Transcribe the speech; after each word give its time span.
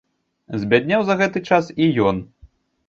Збяднеў 0.61 1.05
за 1.11 1.19
гэты 1.21 1.39
час 1.51 1.65
і 1.83 1.93
ён. 2.11 2.25